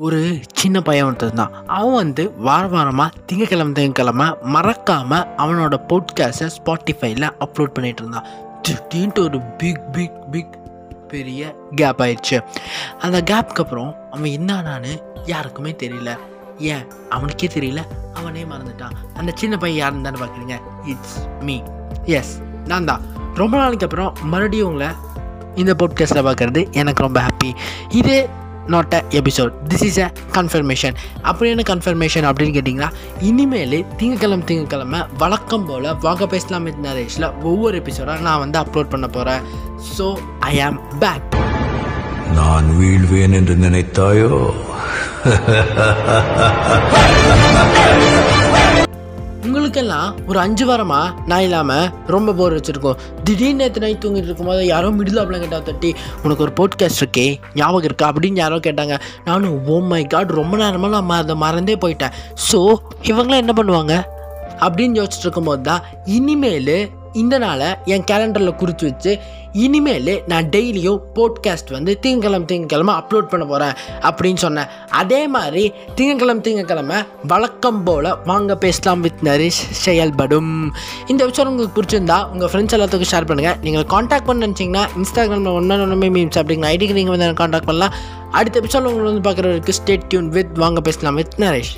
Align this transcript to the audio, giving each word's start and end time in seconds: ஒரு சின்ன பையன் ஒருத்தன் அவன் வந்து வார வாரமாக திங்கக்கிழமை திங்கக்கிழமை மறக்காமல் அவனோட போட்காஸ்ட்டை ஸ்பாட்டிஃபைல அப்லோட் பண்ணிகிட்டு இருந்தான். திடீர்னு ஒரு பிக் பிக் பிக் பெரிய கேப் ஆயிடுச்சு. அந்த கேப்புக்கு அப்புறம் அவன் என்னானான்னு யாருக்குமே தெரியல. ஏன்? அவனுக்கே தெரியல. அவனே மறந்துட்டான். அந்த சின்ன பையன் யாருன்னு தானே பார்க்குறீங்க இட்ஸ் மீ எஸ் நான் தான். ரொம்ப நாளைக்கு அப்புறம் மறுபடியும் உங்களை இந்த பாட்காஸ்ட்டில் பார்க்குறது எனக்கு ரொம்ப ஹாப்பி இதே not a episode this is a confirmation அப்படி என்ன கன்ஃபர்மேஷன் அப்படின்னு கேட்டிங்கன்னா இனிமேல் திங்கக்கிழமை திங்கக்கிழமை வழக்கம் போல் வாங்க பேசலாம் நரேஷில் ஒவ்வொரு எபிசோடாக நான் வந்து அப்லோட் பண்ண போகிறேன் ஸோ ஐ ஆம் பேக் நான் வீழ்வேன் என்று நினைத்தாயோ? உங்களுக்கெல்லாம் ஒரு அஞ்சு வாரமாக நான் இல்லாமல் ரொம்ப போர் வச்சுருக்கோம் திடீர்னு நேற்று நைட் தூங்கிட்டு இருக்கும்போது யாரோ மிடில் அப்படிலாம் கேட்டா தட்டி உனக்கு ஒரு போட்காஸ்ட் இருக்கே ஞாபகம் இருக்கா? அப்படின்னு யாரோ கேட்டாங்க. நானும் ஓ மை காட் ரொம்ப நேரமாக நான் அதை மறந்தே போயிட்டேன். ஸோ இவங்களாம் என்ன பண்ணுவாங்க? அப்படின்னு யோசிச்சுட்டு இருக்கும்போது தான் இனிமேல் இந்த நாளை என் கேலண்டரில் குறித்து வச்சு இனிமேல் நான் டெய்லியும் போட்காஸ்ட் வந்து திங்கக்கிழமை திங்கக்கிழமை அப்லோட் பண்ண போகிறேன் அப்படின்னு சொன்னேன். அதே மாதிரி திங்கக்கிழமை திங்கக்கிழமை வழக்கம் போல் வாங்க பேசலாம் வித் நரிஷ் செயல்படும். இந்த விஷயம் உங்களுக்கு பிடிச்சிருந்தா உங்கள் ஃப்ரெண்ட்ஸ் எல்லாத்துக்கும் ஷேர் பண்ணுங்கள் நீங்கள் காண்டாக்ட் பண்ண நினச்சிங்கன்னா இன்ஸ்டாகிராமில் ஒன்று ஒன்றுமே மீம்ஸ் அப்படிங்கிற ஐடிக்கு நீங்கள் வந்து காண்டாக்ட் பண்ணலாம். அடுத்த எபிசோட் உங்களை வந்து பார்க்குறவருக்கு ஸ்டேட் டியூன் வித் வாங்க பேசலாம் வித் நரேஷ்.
ஒரு 0.00 0.40
சின்ன 0.54 0.80
பையன் 0.80 1.06
ஒருத்தன் 1.06 1.66
அவன் 1.66 1.94
வந்து 1.94 2.32
வார 2.36 2.66
வாரமாக 2.66 3.08
திங்கக்கிழமை 3.32 3.72
திங்கக்கிழமை 3.72 4.40
மறக்காமல் 4.40 5.26
அவனோட 5.36 5.80
போட்காஸ்ட்டை 5.88 6.50
ஸ்பாட்டிஃபைல 6.56 7.30
அப்லோட் 7.40 7.70
பண்ணிகிட்டு 7.78 7.98
இருந்தான். 7.98 8.24
திடீர்னு 8.62 9.22
ஒரு 9.22 9.40
பிக் 9.40 9.92
பிக் 9.92 10.30
பிக் 10.30 10.58
பெரிய 11.08 11.54
கேப் 11.74 12.00
ஆயிடுச்சு. 12.00 12.40
அந்த 12.98 13.22
கேப்புக்கு 13.30 13.62
அப்புறம் 13.62 13.96
அவன் 14.10 14.30
என்னானான்னு 14.30 15.02
யாருக்குமே 15.26 15.70
தெரியல. 15.70 16.16
ஏன்? 16.58 16.86
அவனுக்கே 17.08 17.46
தெரியல. 17.46 17.82
அவனே 18.14 18.44
மறந்துட்டான். 18.44 18.90
அந்த 19.14 19.32
சின்ன 19.34 19.56
பையன் 19.56 19.78
யாருன்னு 19.78 20.10
தானே 20.10 20.30
பார்க்குறீங்க 20.30 20.58
இட்ஸ் 20.84 21.26
மீ 21.40 21.60
எஸ் 22.04 22.42
நான் 22.64 22.84
தான். 22.84 23.00
ரொம்ப 23.34 23.56
நாளைக்கு 23.56 23.86
அப்புறம் 23.86 24.16
மறுபடியும் 24.22 24.68
உங்களை 24.68 24.94
இந்த 25.54 25.74
பாட்காஸ்ட்டில் 25.78 26.26
பார்க்குறது 26.28 26.70
எனக்கு 26.70 27.02
ரொம்ப 27.02 27.20
ஹாப்பி 27.20 27.54
இதே 27.88 28.28
not 28.66 28.94
a 28.94 29.02
episode 29.10 29.52
this 29.68 29.82
is 29.82 29.98
a 29.98 30.10
confirmation 30.32 30.94
அப்படி 31.22 31.50
என்ன 31.50 31.62
கன்ஃபர்மேஷன் 31.66 32.24
அப்படின்னு 32.24 32.38
கேட்டிங்கன்னா 32.38 32.90
இனிமேல் 33.20 33.84
திங்கக்கிழமை 33.98 34.44
திங்கக்கிழமை 34.44 35.04
வழக்கம் 35.18 35.66
போல் 35.66 36.00
வாங்க 36.00 36.26
பேசலாம் 36.26 36.66
நரேஷில் 36.66 37.32
ஒவ்வொரு 37.42 37.78
எபிசோடாக 37.78 38.20
நான் 38.20 38.38
வந்து 38.38 38.58
அப்லோட் 38.58 38.88
பண்ண 38.88 39.06
போகிறேன் 39.06 39.40
ஸோ 39.98 40.18
ஐ 40.40 40.60
ஆம் 40.60 40.80
பேக் 40.98 41.22
நான் 42.32 42.70
வீழ்வேன் 42.70 43.32
என்று 43.32 43.56
நினைத்தாயோ? 43.56 44.54
உங்களுக்கெல்லாம் 49.70 50.14
ஒரு 50.26 50.38
அஞ்சு 50.38 50.64
வாரமாக 50.66 51.10
நான் 51.26 51.40
இல்லாமல் 51.40 51.90
ரொம்ப 52.06 52.32
போர் 52.32 52.54
வச்சுருக்கோம் 52.56 52.96
திடீர்னு 53.24 53.54
நேற்று 53.54 53.80
நைட் 53.80 54.04
தூங்கிட்டு 54.04 54.28
இருக்கும்போது 54.28 54.66
யாரோ 54.66 54.88
மிடில் 54.88 55.20
அப்படிலாம் 55.20 55.38
கேட்டா 55.38 55.58
தட்டி 55.58 55.94
உனக்கு 56.22 56.42
ஒரு 56.42 56.52
போட்காஸ்ட் 56.56 57.02
இருக்கே 57.02 57.38
ஞாபகம் 57.54 57.82
இருக்கா? 57.82 58.12
அப்படின்னு 58.12 58.34
யாரோ 58.34 58.56
கேட்டாங்க. 58.56 59.00
நானும் 59.24 59.66
ஓ 59.66 59.78
மை 59.80 60.04
காட் 60.04 60.30
ரொம்ப 60.30 60.56
நேரமாக 60.56 61.00
நான் 61.00 61.10
அதை 61.10 61.34
மறந்தே 61.34 61.76
போயிட்டேன். 61.76 62.12
ஸோ 62.52 62.74
இவங்களாம் 63.02 63.42
என்ன 63.44 63.52
பண்ணுவாங்க? 63.56 63.94
அப்படின்னு 64.60 64.98
யோசிச்சுட்டு 65.00 65.22
இருக்கும்போது 65.22 65.62
தான் 65.62 65.82
இனிமேல் 66.04 66.72
இந்த 67.12 67.38
நாளை 67.38 67.66
என் 67.84 68.04
கேலண்டரில் 68.10 68.54
குறித்து 68.54 68.90
வச்சு 68.90 69.18
இனிமேல் 69.52 70.22
நான் 70.26 70.44
டெய்லியும் 70.44 70.98
போட்காஸ்ட் 71.14 71.70
வந்து 71.70 71.98
திங்கக்கிழமை 72.02 72.46
திங்கக்கிழமை 72.52 72.94
அப்லோட் 73.00 73.30
பண்ண 73.32 73.46
போகிறேன் 73.46 73.72
அப்படின்னு 74.00 74.36
சொன்னேன். 74.36 74.66
அதே 74.90 75.28
மாதிரி 75.28 75.72
திங்கக்கிழமை 75.96 76.40
திங்கக்கிழமை 76.40 77.06
வழக்கம் 77.26 77.84
போல் 77.84 78.16
வாங்க 78.24 78.56
பேசலாம் 78.56 79.00
வித் 79.00 79.22
நரிஷ் 79.22 79.60
செயல்படும். 79.70 80.74
இந்த 81.06 81.24
விஷயம் 81.24 81.50
உங்களுக்கு 81.50 81.82
பிடிச்சிருந்தா 81.82 82.30
உங்கள் 82.30 82.50
ஃப்ரெண்ட்ஸ் 82.50 82.76
எல்லாத்துக்கும் 82.76 83.10
ஷேர் 83.10 83.28
பண்ணுங்கள் 83.30 83.58
நீங்கள் 83.62 83.86
காண்டாக்ட் 83.86 84.26
பண்ண 84.26 84.46
நினச்சிங்கன்னா 84.46 84.84
இன்ஸ்டாகிராமில் 84.96 85.52
ஒன்று 85.52 85.80
ஒன்றுமே 85.80 86.08
மீம்ஸ் 86.08 86.38
அப்படிங்கிற 86.40 86.72
ஐடிக்கு 86.74 86.92
நீங்கள் 86.92 87.16
வந்து 87.16 87.34
காண்டாக்ட் 87.34 87.66
பண்ணலாம். 87.66 87.94
அடுத்த 88.30 88.60
எபிசோட் 88.60 88.82
உங்களை 88.82 89.12
வந்து 89.12 89.30
பார்க்குறவருக்கு 89.30 89.70
ஸ்டேட் 89.70 90.04
டியூன் 90.04 90.28
வித் 90.28 90.58
வாங்க 90.58 90.80
பேசலாம் 90.80 91.14
வித் 91.14 91.34
நரேஷ். 91.38 91.76